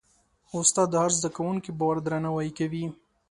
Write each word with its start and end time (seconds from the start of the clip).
استاد 0.59 0.87
د 0.91 0.95
هر 1.03 1.11
زده 1.17 1.29
کوونکي 1.35 1.71
باور 1.79 1.97
درناوی 2.05 2.49
کوي. 2.59 2.85